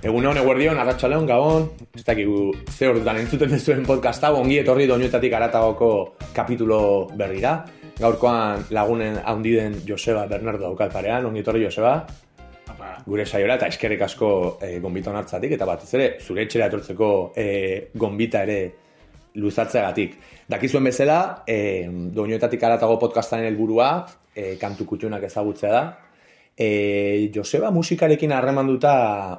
[0.00, 4.86] Egun hon, eguerdion, arratxaleon, gabon, ez dakigu ze horretan entzuten dezuen podcast hau, ongi etorri
[4.88, 5.90] doinuetatik aratagoko
[6.32, 6.80] kapitulo
[7.20, 7.58] berri da.
[7.98, 11.98] Gaurkoan lagunen handiden Joseba Bernardo daukalparean, ongi etorri Joseba.
[13.04, 14.30] Gure saiora eta eskerrik asko
[14.64, 17.46] e, gonbita honartzatik, eta batez ere, zure etxera etortzeko e,
[17.92, 18.60] gonbita ere
[19.36, 20.16] luzatzeagatik.
[20.48, 21.84] Dakizuen bezala, e,
[22.16, 23.90] doinuetatik aratago podcastaren helburua
[24.32, 25.84] e, kantu kutxunak ezagutzea da,
[26.56, 28.92] E, Joseba musikarekin harremanduta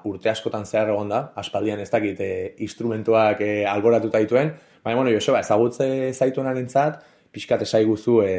[0.10, 2.32] urte askotan zehar egon da, aspaldian ez dakit e,
[2.66, 8.34] instrumentuak e, alboratuta dituen, baina bueno, Joseba ezagutze zaitu entzat, pixkat esai guzu e,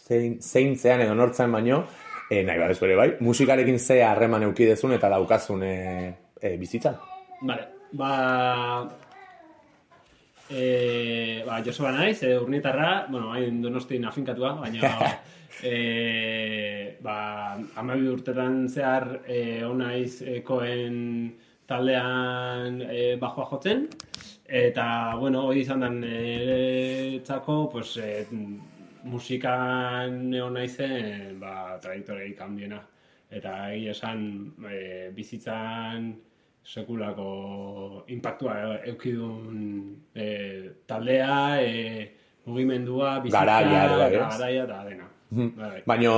[0.00, 1.84] zein, zein zean edo nortzen baino,
[2.30, 5.76] e, nahi badez bere bai, musikarekin ze harreman eukidezun eta daukazun e,
[6.40, 6.96] e, bizitzan.
[7.42, 8.88] Vale, ba...
[10.48, 10.62] E,
[11.52, 14.88] ba, Joseba naiz, e, urnietarra, bueno, hain donosti nafinkatua, baina
[15.72, 20.96] e, ba, amabi urtetan zehar e, onaiz ekoen
[21.68, 23.84] taldean e, bajoa jotzen,
[24.48, 24.86] eta,
[25.20, 28.24] bueno, hori izan den e, txako, pues, e,
[29.12, 32.80] musikan egon naizen, ba, traditorei kanbiena.
[33.32, 34.24] Eta egia esan,
[34.68, 36.12] e, bizitzan
[36.64, 40.26] sekulako impactua eukidun e,
[40.86, 42.12] taldea, e,
[42.46, 45.08] mugimendua, bizitza, garaia, garaia, eta dena.
[45.32, 45.82] Bai.
[45.86, 46.12] Baina,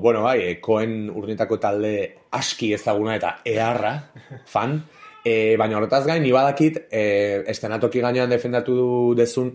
[0.00, 1.94] bueno, bai, eh, koen urnitako talde
[2.32, 3.94] aski ezaguna eta eharra,
[4.54, 4.78] fan.
[5.24, 9.54] E, baina horretaz gain, nibadakit, e, estenatoki gainean defendatu dezun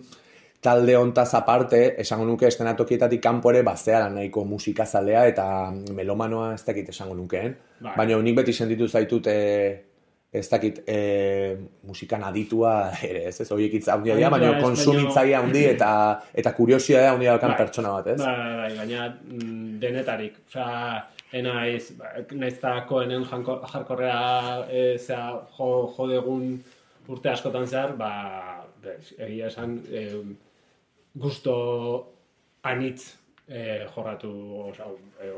[0.62, 5.46] talde ontaz aparte, esango nuke estenatokietatik kanpore bazeara nahiko musikazalea eta
[5.96, 7.56] melomanoa ez dakit esango nukeen.
[7.80, 7.96] Bai.
[7.98, 9.40] Baina nik beti sentitu zaitut e,
[10.32, 10.98] ez dakit e,
[11.90, 13.40] musikan aditua ere, ez?
[13.42, 15.92] Ez, horiek itza handia dira, baina konsumitzaia handi eta
[16.38, 18.20] eta kuriosia da handia bai, pertsona bat, ez?
[18.22, 21.00] Bai, bai, bai, baina mm, denetarik, osea,
[21.40, 21.96] enaiz,
[22.32, 24.20] naiz eta koenen jarkorrea
[24.70, 25.24] e, zea,
[25.58, 26.52] jo, jo degun
[27.10, 28.12] urte askotan zehar, ba,
[29.18, 30.06] egia esan, e,
[31.18, 31.56] gusto
[32.70, 33.16] anitz
[33.50, 34.32] eh, jorratu
[35.22, 35.34] eh,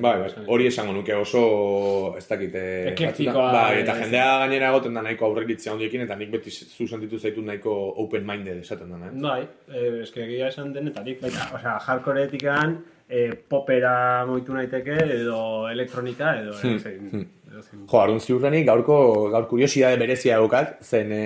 [0.00, 4.96] bai, bai, hori esango nuke oso ez dakit eh, eklektikoa bai, eta jendea gainera egoten
[4.96, 9.02] da nahiko aurreritzea handiekin eta nik beti zu sentitu zaitu nahiko open minded esaten da,
[9.10, 9.12] eh?
[9.26, 12.78] Bai, eh, eske egia esan denetarik, baita, osea, hardcoreetikan
[13.10, 17.26] eh, popera moitu naiteke edo elektronika edo hmm.
[17.50, 18.96] Jo, arun ziurrenik, gaurko,
[19.32, 21.22] gaur kuriosidade berezia edukat, zen e,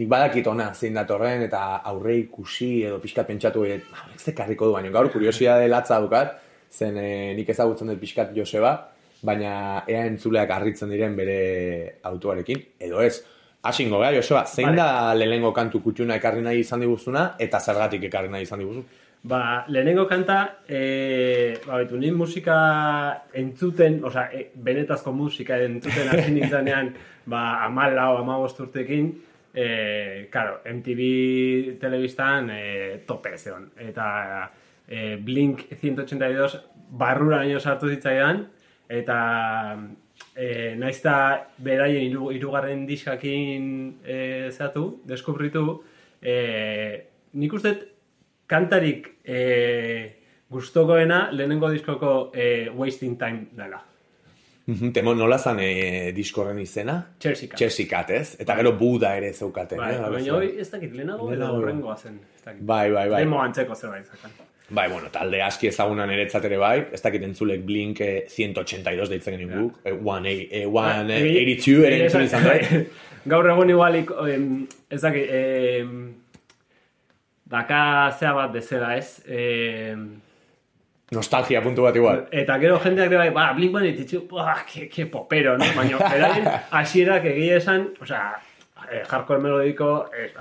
[0.00, 1.60] nik badakit ona zein datorren eta
[1.92, 6.34] aurre ikusi edo pixkat pentsatu edo, ah, ez dekarriko du baino, gaur kuriosidade latza edukat,
[6.74, 8.74] zen e, nik ezagutzen dut pixkat Joseba,
[9.24, 9.54] baina
[9.86, 11.38] ea entzuleak harritzen diren bere
[12.10, 13.20] autoarekin, edo ez.
[13.64, 18.34] Asingo, gara, Joseba, zein da lehenengo kantu kutxuna ekarri nahi izan diguzuna eta zergatik ekarri
[18.34, 18.82] nahi izan diguzu?
[19.24, 22.56] Ba, lehenengo kanta, e, ba, betu, nint musika
[23.32, 26.90] entzuten, oza, e, benetazko musika entzuten hasi nintzanean,
[27.32, 29.08] ba, amal lau, ama bosturtekin,
[29.54, 32.60] e, karo, MTV telebistan e,
[33.08, 33.70] tope zeon.
[33.80, 34.10] Eta
[34.86, 36.60] e, Blink 182
[36.92, 38.44] barrura nio sartu zitzaidan,
[38.92, 39.18] eta
[40.36, 41.16] e, naizta
[41.64, 43.72] beraien irugarren diskakin
[44.04, 44.20] e,
[44.52, 45.80] zatu, deskubritu,
[46.20, 46.36] e,
[47.32, 47.93] nik uste
[48.46, 49.40] kantarik e,
[50.50, 53.82] gustokoena lehenengo diskoko e, Wasting Time dela.
[54.64, 56.96] Temo nola zan e, diskorren izena?
[57.20, 57.50] Chelsea.
[57.56, 58.36] Chelsea ez?
[58.40, 59.78] Eta gero Buda ere zeukaten.
[59.78, 62.18] Bai, eh, baina hori ez dakit lehenago edo horrengoa zen.
[62.60, 63.20] Bai, bai, bai.
[63.20, 64.32] Demo antzeko zerbait zakan.
[64.70, 69.50] Bai, bueno, talde aski ezagunan ere ere bai, ez dakit entzulek Blink 182 deitzen genien
[69.52, 69.98] guk, yeah.
[70.00, 72.86] 182 ere entzun izan bai.
[73.34, 74.10] Gaur egun igualik,
[74.90, 75.28] ez dakit,
[77.54, 77.80] daka
[78.18, 79.22] zea bat bezala ez.
[79.26, 79.94] E...
[81.14, 82.24] Nostalgia puntu bat igual.
[82.34, 85.68] Eta gero jendeak bai, ba, blink ditzu, buah, ke, ke popero, no?
[85.76, 86.48] Baina, erain,
[86.80, 88.32] asierak egia esan, o sea,
[88.88, 90.32] eh, hardcore melodiko, eh,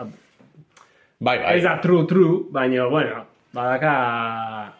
[1.19, 1.57] bai, bai.
[1.57, 3.93] ez da true, true, baina, bueno, badaka...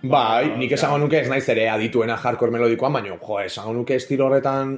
[0.01, 4.31] Bai, nik esango nuke ez naiz ere adituena hardcore melodikoan, baina, jo, esango nuke estilo
[4.31, 4.77] horretan,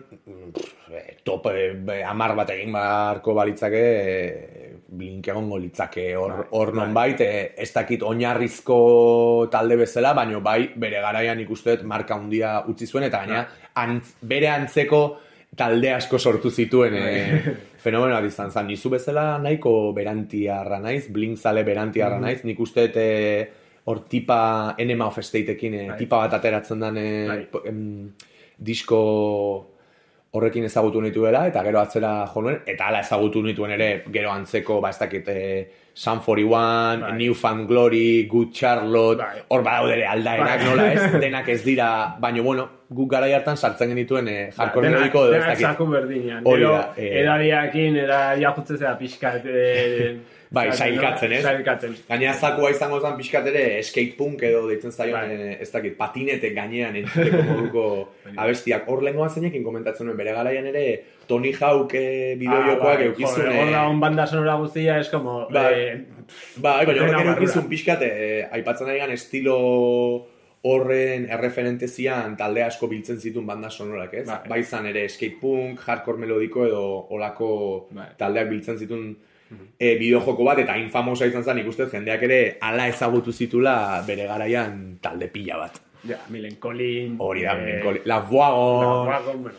[1.24, 3.86] top, eh, amar bat egin barko balitzake,
[4.88, 7.16] blink egongo litzake hor bai, hor bai.
[7.58, 13.26] ez dakit oinarrizko talde bezala, baino bai bere garaian ikusteet marka handia utzi zuen eta
[13.26, 14.00] gaina bai.
[14.22, 15.18] bere antzeko
[15.56, 18.68] talde asko sortu zituen e, fenomeno bat izan zen.
[18.68, 23.10] Nizu bezala nahiko berantiarra naiz, blink zale berantiarra naiz, nik usteet e,
[23.86, 27.08] hor tipa Enema of Estateekin, e, tipa bat ateratzen den e,
[28.58, 29.75] disko
[30.36, 34.80] horrekin ezagutu nituela eta gero atzera jo nuen eta hala ezagutu nituen ere gero antzeko
[34.84, 35.40] ba ez dakit e,
[35.96, 37.12] Sun 41, Bai.
[37.16, 39.44] New Found Glory, Good Charlotte, Bai.
[39.48, 40.66] hor badaude ere aldaerak Bai.
[40.68, 41.88] nola ez, denak ez dira,
[42.20, 45.66] baina bueno, guk garai hartan sartzen genituen eh, Denak- melodiko edo ez denak dakit.
[45.72, 46.42] saku berdinean.
[46.44, 47.12] Hori Gero, da, eh.
[47.24, 49.46] edadiakin, era jakutzen zera pixkat...
[49.48, 50.16] Eh,
[50.56, 51.42] Bai, sailkatzen, ez?
[51.44, 51.96] Sailkatzen.
[52.08, 55.40] Gainera zakua izango zen pixkat ere skatepunk edo deitzen zaion, Bai.
[55.56, 57.86] eh, ez dakit, patinete gainean entzuteko moduko
[58.44, 58.86] abestiak.
[58.88, 60.86] Hor lehenkoa zeinekin komentatzen nuen, bere garaian ere
[61.28, 63.48] Tony Hawk eh, bideojokoak Ah, bai, eukizun.
[63.50, 65.48] Hor da, on banda sonora guztia, es como...
[65.50, 65.74] Bai.
[65.74, 66.06] eh,
[66.58, 69.58] Bai, baina horrek eukizun pixkat, eh, aipatzen ari gan estilo
[70.66, 74.26] horren erreferente zian talde asko biltzen zituen banda sonorak, ez?
[74.26, 74.40] Bai.
[74.50, 76.84] Bai izan ere skatepunk, hardcore melodiko edo
[77.14, 77.50] olako
[77.94, 78.08] Bai.
[78.18, 79.12] taldeak biltzen zituen
[79.78, 84.98] e, bideojoko bat, eta infamosa izan zen ikusten jendeak ere ala ezagutu zitula bere garaian
[85.02, 85.78] talde pila bat.
[86.06, 87.16] Ja, Milen Colin...
[87.20, 89.58] Hori da, eh, eh, La Voagon, Wagon, bueno,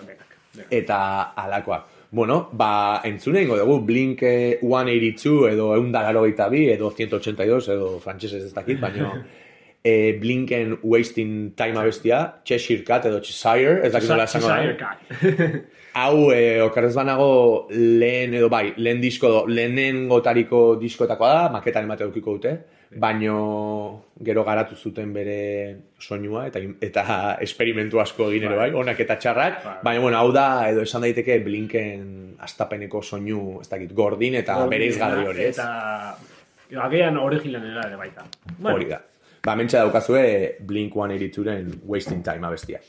[0.70, 0.99] eta
[1.37, 1.94] alakoak.
[2.11, 8.44] Bueno, ba, entzune ingo dugu Blink eh, 182 edo eundalaro bi edo 182 edo frantsesez
[8.44, 9.26] ez dakit, baina
[9.87, 14.76] e, Blinken Wasting Time abestia, Cheshire Cat edo Cheshire, ez dakit nola esango da.
[14.76, 14.99] Cat.
[16.00, 21.87] Hau, e, okarrez banago, lehen edo bai, lehen disko, do, lehenen gotariko diskoetakoa da, maketan
[21.87, 22.56] emate dukiko dute,
[22.91, 27.05] baino gero garatu zuten bere soinua eta eta
[27.43, 29.75] esperimentu asko egin ere bai, onak eta txarrak, Bai.
[29.83, 35.27] baina bueno, hau da, edo esan daiteke Blinken astapeneko soinu, ez dakit, gordin eta bereizgarri
[35.27, 35.59] hori, ez?
[35.59, 38.27] Eta agian originalera ere baita.
[38.62, 39.03] Hori da.
[39.47, 42.83] Ba, mentxe daukazue Blink 182-ren Wasting Time abestia.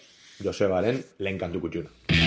[0.44, 2.27] Josebaren lehen kantu kutxuna.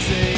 [0.00, 0.34] Say.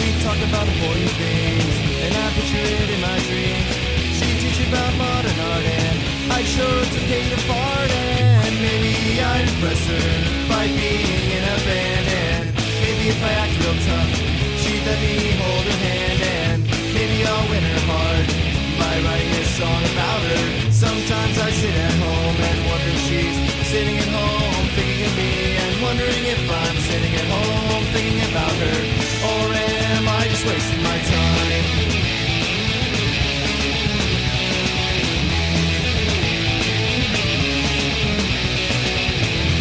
[0.00, 1.74] We talk about important things,
[2.04, 3.70] and I picture it in my dreams.
[4.18, 5.96] She teach about modern art, and
[6.32, 10.08] I show it's okay to fart, and maybe I'd impress her
[10.50, 12.44] by being in a band, and
[12.82, 14.10] maybe if I act real tough,
[14.60, 16.58] she'd let me hold her hand, and
[16.96, 18.26] maybe I'll win her heart
[18.80, 20.44] by writing a song about her.
[20.72, 23.36] Sometimes I sit at home and wonder if she's
[23.70, 24.15] sitting at home
[28.50, 28.78] her.
[29.26, 31.64] Or am I just wasting my time?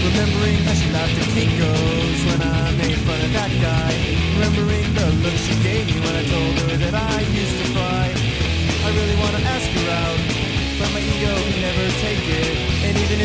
[0.05, 3.93] Remembering how she laughed at Kinko's when I made fun of that guy.
[4.37, 8.07] Remembering the look she gave me when I told her that I used to cry.
[8.85, 10.19] I really want to ask her out,
[10.77, 12.53] but my ego can never take it.
[12.85, 13.17] And even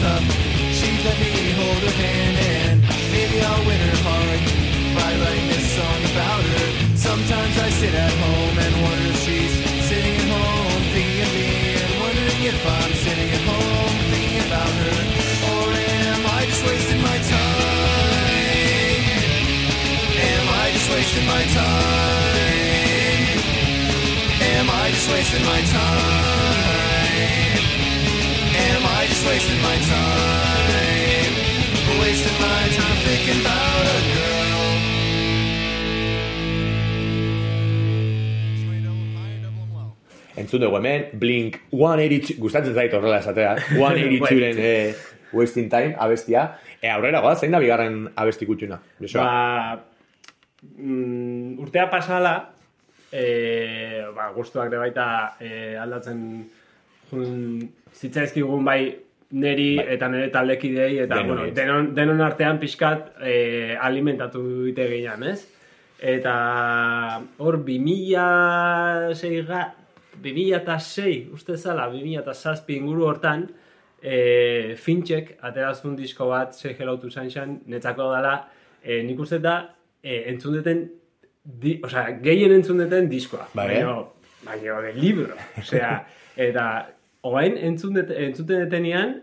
[0.00, 0.24] tough
[0.76, 2.76] She'd let me hold her hand And
[3.12, 4.42] maybe I'll win her heart
[4.96, 9.54] By writing this song about her Sometimes I sit at home and wonder if she's
[9.88, 11.48] Sitting at home thinking of me
[11.80, 14.96] And wondering if I'm sitting at home Thinking about her
[15.52, 17.56] Or am I just wasting my time?
[20.30, 22.36] Am I just wasting my time?
[24.56, 26.45] Am I just wasting my time?
[29.36, 31.32] Wasting my time?
[32.00, 34.64] Wasting my time thinking about a girl.
[40.40, 44.96] Entzun dugu hemen, Blink 182, gustatzen zait horrela esatea, 182-ren eh,
[45.36, 46.48] Wasting Time abestia.
[46.80, 48.80] E, aurrera goa, zein da bigarren abesti kutxuna?
[49.20, 49.30] Ba,
[50.80, 52.38] mm, urtea pasala,
[53.12, 56.22] e, ba, gustuak de baita e, aldatzen
[57.10, 58.94] jun, zitzaizkigun bai
[59.30, 59.86] neri Bai.
[59.96, 65.48] eta nire taldekidei eta Denoi, bueno, denon, denon artean pixkat e, alimentatu dute gehian, ez?
[65.98, 66.34] Eta
[67.42, 69.62] hor 2006 ga,
[70.22, 73.48] 2006, uste zala, 2006 inguru hortan,
[74.02, 78.36] e, Finchek aterazun disko bat Say Hello to Sunshine netzako dela,
[78.82, 79.58] e, nik uste da
[80.02, 80.84] e, entzun duten
[81.42, 83.48] di, o sea, gehien entzun duten diskoa.
[83.54, 83.96] Bai, Baina,
[84.44, 85.34] baina, de libro.
[85.58, 85.96] Osea,
[86.48, 86.66] eta,
[87.26, 89.16] oain entzun entzuten detenean,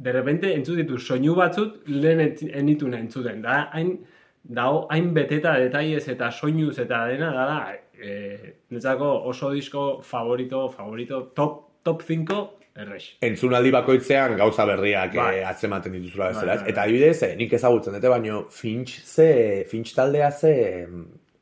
[0.00, 3.42] de repente entzun ditu soinu batzut lehen enituna entzuten.
[3.44, 3.98] Da, hain,
[4.42, 10.68] dao, hain beteta detaiez eta soinuz eta dena, da, da, e, netzako oso disko favorito,
[10.72, 12.38] favorito, top, top 5,
[12.80, 13.10] errex.
[13.26, 15.40] Entzunaldi bakoitzean gauza berriak Bai.
[15.40, 16.62] eh, atzematen dituzula bezala, Bai, ez?
[16.62, 20.86] bai, Eta adibidez, eh, nik ezagutzen dute, baino Finch ze, Finch taldea ze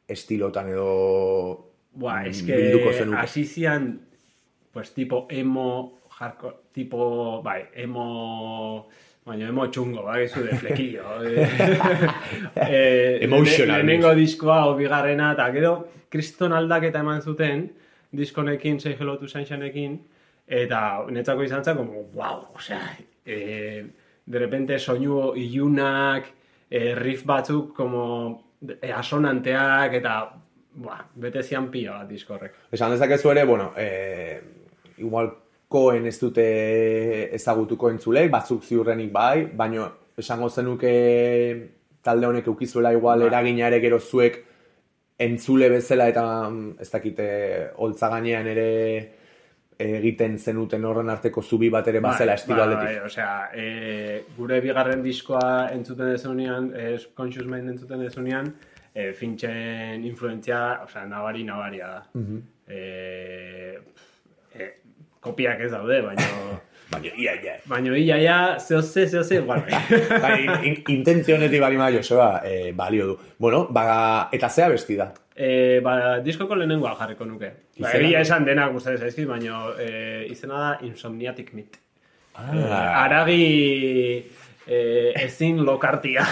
[0.09, 0.89] estilotan edo
[1.99, 3.19] Buah, mm, es bilduko que zenuke.
[3.19, 4.01] hasi zian,
[4.73, 8.89] pues tipo emo, hardcore, tipo, bai, emo,
[9.27, 11.05] baina emo txungo, bai, zu de flequillo.
[12.69, 15.75] eh, Emotional Lehenengo diskoa, o bigarrena, eta gero,
[16.11, 17.69] kriston aldaketa eman zuten,
[18.11, 19.27] diskonekin, Say Hello to
[20.49, 22.97] eta netzako izan zen, como, wow, osea,
[23.27, 23.85] eh,
[24.25, 26.25] de repente soinu ilunak,
[26.71, 30.33] eh, riff batzuk, como, eh, asonanteak, eta,
[30.75, 32.55] buah, bete zian pila bat diskorrek.
[32.73, 34.41] Esan dezakezu ere, bueno, eh,
[34.97, 35.35] igual
[35.69, 36.45] koen ez dute
[37.37, 40.93] ezagutuko entzulek, batzuk ziurrenik bai, baino esango zenuke
[42.03, 43.29] talde honek eukizuela igual Bai.
[43.29, 44.41] eragina ere gero zuek
[45.19, 47.29] entzule bezala eta mm, ez dakite
[47.77, 48.69] holtza gainean ere
[49.79, 52.89] egiten zenuten horren arteko zubi bat ere bazela estilo bai, aldetik.
[52.89, 58.51] bai, osea, e, gure bigarren diskoa entzuten dezunean, e, Conscious Mind entzuten dezunean,
[58.93, 62.03] e, Finchen influentzia, osea, nabari nabaria da.
[62.19, 62.43] Mhm.
[62.67, 63.79] e,
[64.55, 64.71] e,
[65.21, 66.31] kopiak ez daude, baina...
[66.89, 67.55] Baina, ia, ia.
[67.69, 69.61] Baina ia, ia, zehoze, zehoze, igual.
[70.25, 73.17] Bai, in, in, intentzionetik bali ma Joseba, eh, balio du.
[73.37, 75.11] Bueno, ba, eta zea besti da.
[75.37, 77.53] E, ba, diskoko lehenengoa jarriko nuke.
[77.77, 79.91] Ba, egia esan denak gustatzen zaizkit, baina e,
[80.33, 81.77] izena da Insomniatic Meat.
[82.39, 83.05] Ah.
[83.05, 83.45] Aragi
[84.65, 86.25] e, ezin lokartia.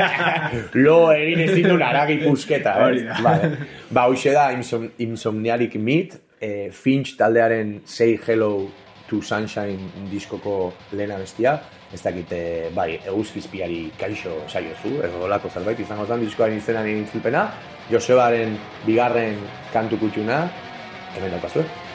[0.84, 3.08] Lo egin ezin duen aragi pusketa, Hori eh?
[3.08, 3.22] da.
[3.22, 3.50] Vale.
[3.90, 8.68] Ba, hoxe da Insom Insomniatic Meat, eh, Finch taldearen Say Hello
[9.08, 11.56] to Sunshine diskoko lehena bestia.
[11.92, 17.46] Ez dakite, bai, eguzkizpiari kaixo saiozu, edo olako zerbait izango zen diskoaren izenaren intzulpena.
[17.90, 19.38] Josebaren bigarren
[19.72, 20.44] kantu kutxuna,
[21.14, 21.85] hemen daukazue.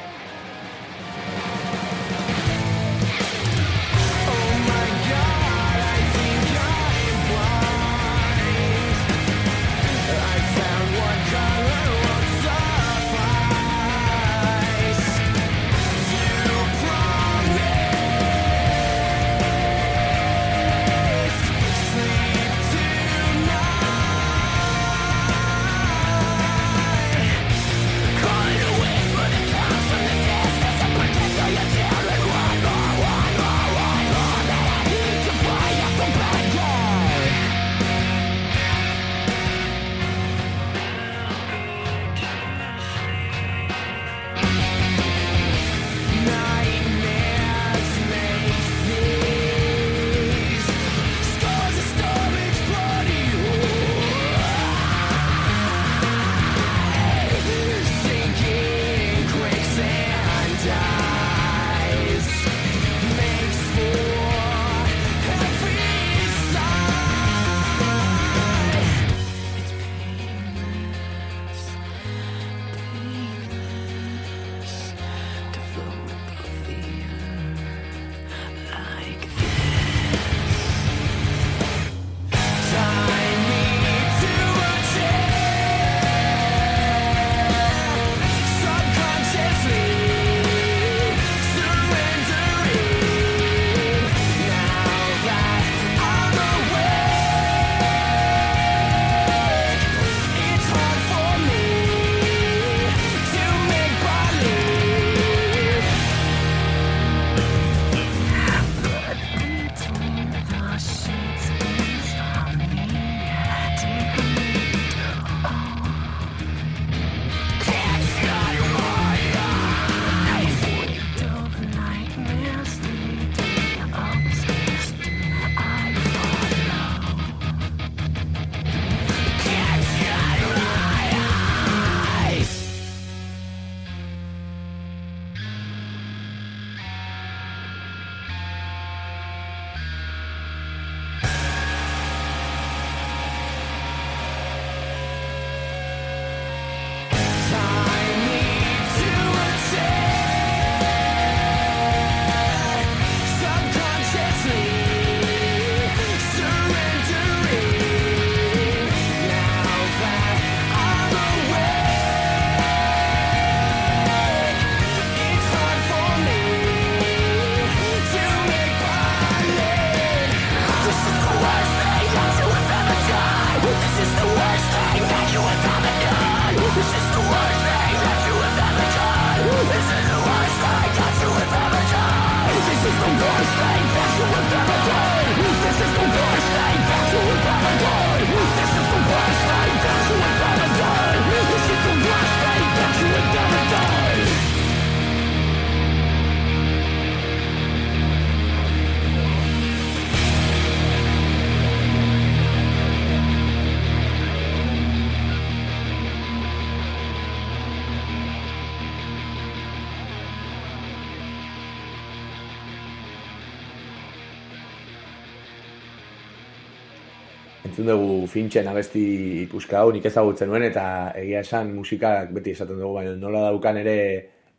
[217.72, 219.01] Entzun dugu fintxen abesti
[219.48, 220.84] ikuska hau, nik ezagutzen nuen, eta
[221.18, 223.98] egia esan musikak beti esaten dugu, baina nola daukan ere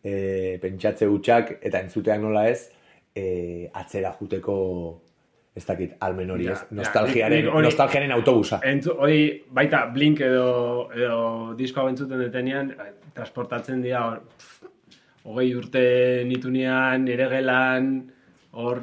[0.02, 2.71] e, pentsatze hutsak eta entzuteak nola ez,
[3.14, 4.57] e, atzera juteko
[5.54, 6.62] ez dakit, almen hori, Ja, ez?
[6.64, 8.61] ja, Nostalgiaren, hori- nostalgiaren autobusa.
[8.64, 11.19] Entzu, hori baita Blink edo, edo
[11.59, 12.73] disko hau entzuten detenean,
[13.12, 14.23] transportatzen dira hor,
[15.28, 15.83] hogei urte
[16.25, 17.92] nitunean, nire gelan,
[18.57, 18.81] hor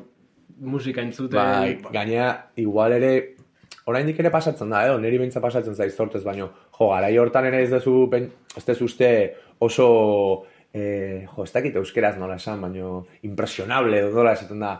[0.61, 1.39] musika entzuten.
[1.41, 2.29] Bai, gainea,
[2.61, 3.13] igual ere,
[3.85, 7.63] oraindik ere pasatzen da, edo, niri bintza pasatzen zaiz zortez, baino, jo, garai hortan ere
[7.63, 9.09] ez dezu, pen, ez dezu uste
[9.59, 14.75] oso, eh, jo, ez dakit euskeraz nola esan, baino, impresionable, edo nola esaten da,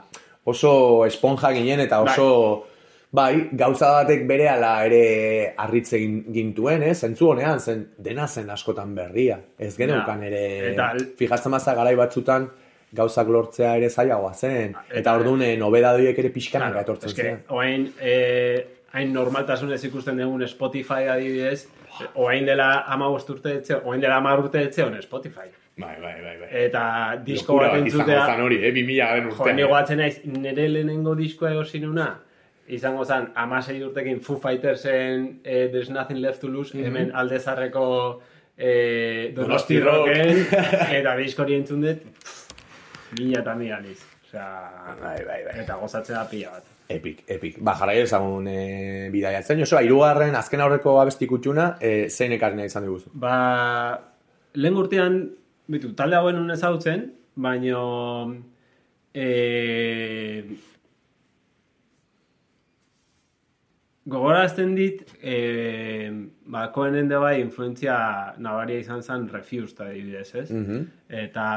[0.45, 2.65] oso esponja ginen eta oso,
[3.11, 6.93] bai, gauza batek bere ala ere harritze gin- gintuen, eh?
[6.93, 9.39] zentzu honean, zen, dena zen askotan berria.
[9.57, 12.45] Ez geneukan ere, Eta- fijatzen maza garai batzutan,
[12.93, 14.71] gauzak lortzea ere zailagoa zen.
[14.89, 17.41] Eta, Eta- ordune nobedadoiek ere pixkanaka Claro, etortzen ziren.
[17.49, 21.67] Oain, eh, hain normaltasunez ikusten dugun Spotify adibidez,
[22.15, 25.49] oain dela ama urte etxe, oain dela ama urte etxe on Spotify.
[25.79, 26.47] Bai, bai, bai, bai.
[26.65, 26.81] Eta
[27.25, 28.71] disko bat izango entzutea, zan hori, eh?
[28.75, 29.55] 2000 garen jo, urtean.
[29.55, 32.07] ni goatzen naiz, nire lehenengo diskoa egosin una,
[32.67, 37.85] izango zen, amasei urtekin Foo Fightersen eh, There's Nothing Left to Lose, hemen aldezarreko
[38.57, 40.07] eh, Donosti Donosti Rock.
[40.09, 40.43] Rocken,
[40.99, 42.03] eta disko hori entzun dut,
[43.19, 44.01] mila eta mila aliz.
[44.27, 44.49] Osea,
[44.99, 45.55] Bai, bai, bai.
[45.63, 46.67] eta gozatzea pila bat.
[46.89, 47.59] Epic, epic.
[47.61, 49.59] Ba, jarrai ezagun e, bidaiatzen.
[49.61, 53.11] Joseba, irugarren, azken aurreko abesti kutxuna, e, zein ekarri izan diguzu?
[53.13, 53.35] Ba,
[54.57, 55.19] lehen urtean,
[55.69, 57.05] bitu, talde hauen nun ezagutzen,
[57.37, 57.83] baino,
[59.13, 59.27] e,
[64.09, 65.37] gogorazten dit, e,
[66.49, 68.01] ba, koenen de bai, influentzia
[68.41, 70.49] nabaria izan zen Refused adibidez, ez?
[70.49, 70.85] Mhm.
[71.21, 71.49] Eta...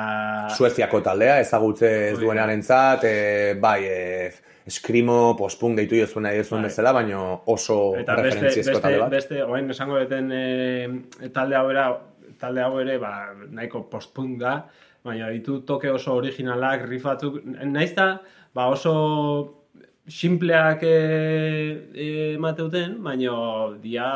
[0.53, 2.27] Sueziako taldea, ezagutze ez Hoi da.
[2.27, 6.71] duenarentzat, e, bai, e, eskrimo, pospun deitu jozuen nahi duzuen Bai.
[6.71, 11.89] bezala, baino oso Eta referentziezko beste, talde beste, oain esango deten e, talde hau era,
[12.41, 14.61] talde hau ere, ba, nahiko postpunk da,
[15.03, 18.15] baina ditu toke oso originalak, rifatzuk, naiz da,
[18.55, 18.95] ba, oso
[20.07, 20.95] simpleak e,
[21.95, 23.35] e, emateuten, baina
[23.83, 24.07] dia,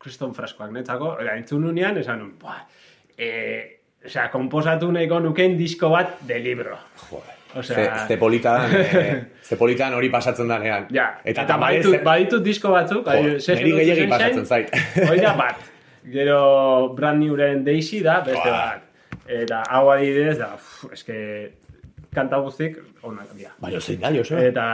[0.00, 2.62] kriston freskoak netzako, eta entzun nunean, esan nun, buah,
[3.18, 3.34] e,
[4.06, 6.78] osea, komposatu nahiko nuken disko bat de libro.
[7.10, 7.39] Joder.
[7.56, 10.86] Osea, Ze, ze politan, e, ze politan hori pasatzen danean.
[10.94, 14.70] Ja, eta, eta, tamalez, baditut, baditut disko batzuk, Jo, bai, niri Shine, pasatzen zait.
[15.08, 15.64] Hoi da bat.
[16.12, 18.86] Gero Brand Newren Daisy da, beste bat.
[19.30, 21.16] Eta hau adibidez da, uf, eske
[22.14, 23.50] kanta guztik onak dira.
[23.62, 24.40] Baina zein da, Joseba?
[24.46, 24.64] Eta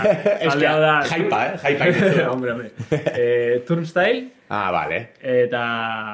[0.46, 0.92] Eske, hau da...
[1.08, 1.56] jaipa, eh?
[1.64, 2.70] Jaipa hombre, hombre.
[2.90, 4.98] Eh, Turnstile, Ah, vale.
[5.22, 5.60] eta,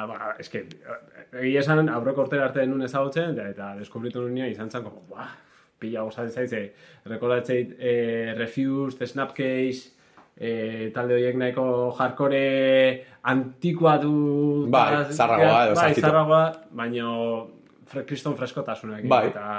[0.09, 0.63] ba, eske,
[1.41, 5.27] egia esan aurreko urtera arte nun ezagutzen, eta, eta deskubritu nunean izan zen, como, buah,
[5.81, 6.61] pila gozatzen zaitze,
[7.09, 9.91] rekordatzeit, eh, Refused, Snapcase,
[10.37, 11.65] eh, talde horiek nahiko
[11.97, 12.43] jarkore
[13.33, 14.13] antikuatu...
[14.73, 16.43] Bai, zarragoa edo Bai, zarragoa,
[16.81, 17.15] baino
[17.89, 19.03] fre, kriston freskotasunak.
[19.09, 19.25] Bai.
[19.33, 19.49] Eta,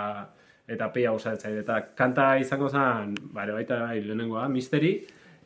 [0.73, 1.59] eta pila gozatzen.
[1.63, 4.97] Eta kanta izango zen, bare, baita bai, lehenengoa, Mystery,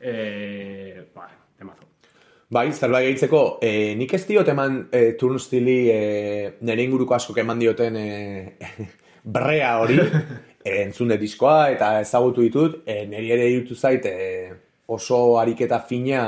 [0.00, 1.86] eh, ba, temazo.
[2.48, 6.02] Bai, zerbait gehitzeko, e, nik ez diot eman e, turnstili e,
[6.62, 8.04] nire inguruko askok eman dioten e,
[9.36, 10.26] brea hori, e,
[10.66, 14.52] entzun dut diskoa eta ezagutu ditut, e, niri ere irutu zait e,
[14.86, 16.22] oso ariketa fina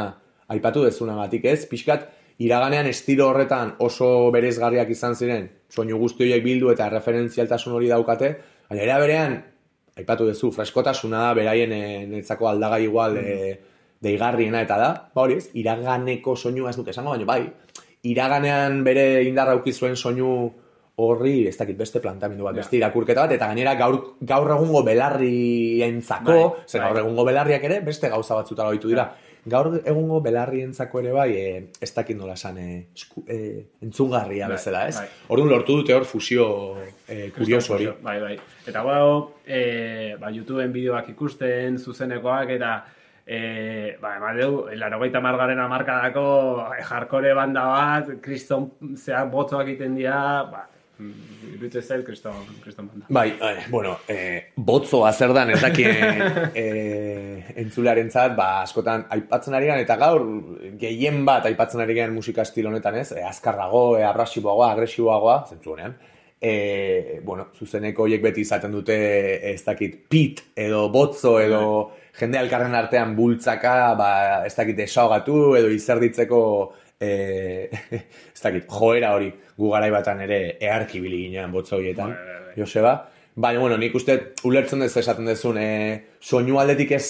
[0.49, 6.71] aipatu dezunagatik ez, pixkat, iraganean estilo horretan oso berezgarriak izan ziren, soinu guzti horiek bildu
[6.73, 8.35] eta referentzialtasun hori daukate,
[8.71, 9.35] baina era berean,
[9.99, 13.35] aipatu duzu, freskotasuna da, beraien e, netzako aldagai igual e,
[14.01, 17.43] deigarriena eta da, ba hori ez, iraganeko soinua ez duk esango, baina bai,
[18.07, 20.53] iraganean bere indarra zuen soinu
[20.99, 22.63] horri, ez dakit beste plantamendu bat, Ja.
[22.63, 26.89] beste irakurketa bat, eta gainera gaur, gaur egungo belarrientzako, Bai, zen bai.
[26.91, 29.09] gaur egungo belarriak ere beste gauza batzutara ohitu dira.
[29.49, 33.39] Gaur egungo belarrientzako ere bai, e, ez dakit nola esan, e, esku, e,
[33.87, 34.97] entzungarria Bai, bezala, ez?
[34.99, 35.07] bai.
[35.29, 36.77] Orduan lortu dute hor fusio
[37.09, 37.87] e, kurioso hori.
[38.03, 38.35] Bai, bai.
[38.67, 42.73] Eta gau, e, ba, YouTubeen bideoak ikusten, zuzenekoak, eta
[43.25, 46.27] e, ba, emadeu, larogeita margaren amarkadako
[46.91, 50.19] jarkore banda bat, kriston zeak botzoak egiten dira,
[50.51, 50.67] ba,
[50.99, 53.07] mm, iruditzen zait kriston, kriston banda.
[53.09, 56.23] Bai, eh, bueno, eh, botzoa zer dan ez dakien
[56.63, 60.27] eh, entzulearentzat, ba, askotan aipatzen ari gan, eta gaur
[60.81, 65.77] gehien bat aipatzen ari gan musika estilo honetan ez, eh, azkarrago, eh, abrasiboagoa, agresiboagoa, zentzu
[65.77, 65.97] honean,
[66.41, 71.63] eh, bueno, zuzeneko horiek beti izaten dute, eh, ez dakit, pit edo botzo edo
[72.19, 74.11] jende alkarren artean bultzaka, ba,
[74.47, 76.41] ez dakit, desaogatu edo izerditzeko
[77.01, 77.69] eh,
[78.35, 82.43] ez dakit, joera hori gu garai batan ere eharki bili ginean botzo horietan, Bai, bai,
[82.47, 82.55] bai.
[82.63, 82.97] Joseba.
[83.39, 85.69] Baina, bueno, nik uste ulertzen dez esaten dezun, e,
[86.19, 87.05] soinu aldetik ez,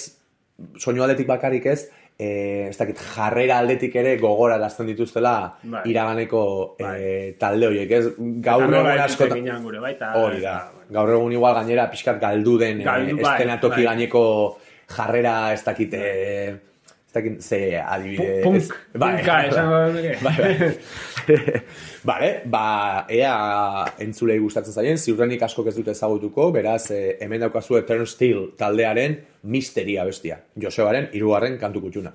[0.76, 1.86] soinu aldetik bakarrik ez,
[2.18, 5.82] e, ez dakit, jarrera aldetik ere gogora lazten dituztela Bai.
[5.88, 6.42] iraganeko
[6.78, 7.32] e, Bai.
[7.40, 8.10] talde horiek, ez?
[8.44, 10.12] Gaur egun baita.
[10.20, 10.58] Hori da.
[10.92, 13.88] Gaur egun igual gainera pixkat galdu den Galdu, eh, bai, estenatoki bai.
[13.94, 14.22] gaineko
[14.88, 16.56] jarrera ez dakit, eh,
[17.18, 18.40] ez dakit, ze adibide...
[18.44, 20.16] Punk, ez- bai, punka, esango genuke.
[20.22, 20.70] Bai, bai.
[22.08, 22.62] Vale, ba,
[23.12, 23.34] ea
[24.00, 30.06] entzulei gustatzen zaien, ziurrenik asko ez dute ezagutuko, beraz, eh, hemen daukazue Turnstile taldearen misteria
[30.08, 30.38] bestia.
[30.56, 32.14] Josebaren hirugarren kantu kutxuna.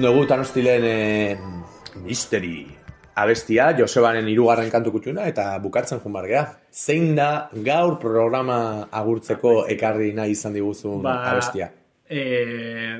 [0.00, 1.36] Entzun dugu Tanostilen e,
[2.00, 2.62] misteri
[3.20, 6.46] abestia, Josebaren hirugarren kantu kutxuna, eta bukatzen jun gea.
[6.72, 11.68] Zein da gaur programa agurtzeko ekarri nahi izan diguzun abestia?
[12.08, 12.96] Eh,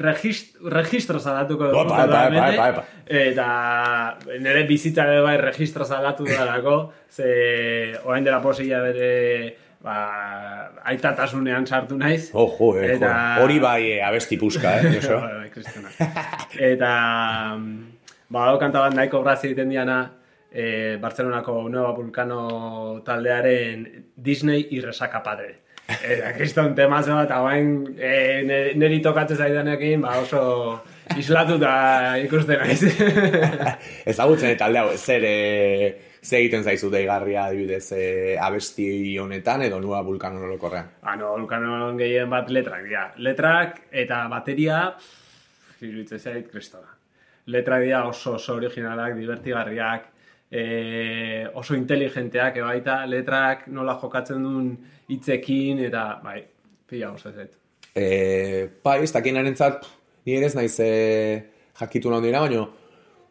[0.00, 2.86] regist, registro zalatuko Opa, dut epa, epa, hemendik, epa, epa.
[3.20, 6.78] Eta nire bizitza bai registro zalatu dalako,
[7.10, 9.10] ze orain dela posila bere
[9.84, 12.30] ba, aitatasunean sartu naiz.
[12.32, 12.94] Ojo, eh.
[12.96, 14.98] Eta- hori bai eh, abesti puska, eh?
[15.04, 16.10] Bai, bai.
[16.72, 16.92] Eta,
[18.28, 19.98] ba, hau kanta bat nahiko grazia egiten diana,
[20.50, 23.84] e, Barcelonako Nueva Vulcano taldearen
[24.16, 25.60] Disney irresaka padre.
[25.84, 30.80] Eta, kriston temazo bat, hauen e, niri tokatzen zaidanekin, ba, oso
[31.20, 32.80] islatuta ikusten naiz.
[34.14, 38.86] Ezagutzen eta talde hau, zer, e, zer egiten zaizu deigarria adibidez e, abesti
[39.20, 40.88] honetan edo nua vulkano orokorrean.
[41.02, 43.04] ba, no, Vulcanon gehien bat letrak dira.
[43.18, 44.80] Letrak eta bateria,
[45.80, 46.88] iruditzen zait, kristona.
[47.52, 50.06] Letrak dira oso oso originalak, divertigarriak,
[50.50, 54.70] e, oso inteligenteak ebaita, letrak nola jokatzen duen
[55.08, 56.38] hitzekin, eta, bai,
[56.88, 57.52] pila oso zait.
[57.94, 58.06] E,
[58.82, 59.84] bai, ez dakien arentzat,
[60.24, 60.88] ni ere ez naiz e,
[61.76, 62.64] jakitu nahi dira, baina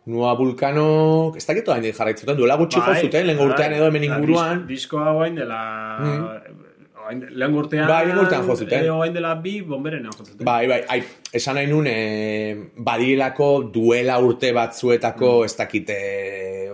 [0.05, 4.65] nua vulkano, ez dakit hain jarraitzuten, duela gutxi jo zuten, lehen urtean edo hemen inguruan,
[4.67, 5.59] dis- Diskoa guain dela...
[7.03, 7.87] oain- Lehen urtean...
[7.87, 8.83] Bai, lehen urtean jo zuten.
[8.85, 10.43] eh, Oain dela bi bomberena jo zuten.
[10.47, 11.01] Bai, bai, ai,
[11.35, 15.45] esan nahi nun, e, badielako duela urte batzuetako, Mm.
[15.45, 15.97] ez dakite,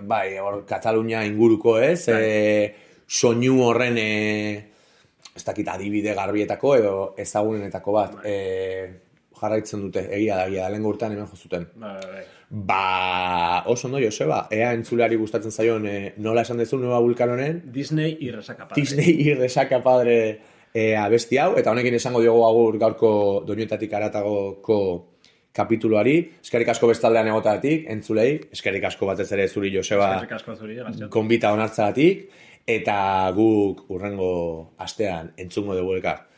[0.02, 2.74] bai, hor Katalunia inguruko ez, e,
[3.06, 4.64] soinu horren, e,
[5.36, 8.30] ez dakit adibide garbietako edo ezagunenetako bat, Bai.
[8.30, 8.90] e,
[9.40, 11.66] jarraitzen dute, egia da, egia da, lehen urtean hemen jo zuten.
[11.80, 12.22] Bai, bai.
[12.50, 18.16] Ba, oso ondo, Joseba, ea entzuleari gustatzen zaion, e, nola esan dezu Nueva Vulcanonen, Disney
[18.26, 18.80] irresaka padre.
[18.80, 20.16] Disney irresaka padre
[20.74, 23.12] e, abesti hau, eta honekin esango diogu agur gaurko
[23.46, 24.80] doinuetatik aratagoko
[25.54, 30.12] kapituluari, eskerrik asko bestaldean egotatik, entzulei, eskerrik asko batez ere zuri Joseba
[30.54, 30.78] zuri,
[31.10, 32.28] konbita onartzagatik,
[32.70, 34.32] eta guk urrengo
[34.78, 36.29] astean entzungo dugu elkar.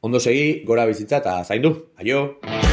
[0.00, 1.74] Ondo segi, gora bizitza eta zaindu.
[1.96, 2.65] Aio!